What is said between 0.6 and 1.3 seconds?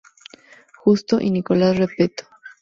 Justo y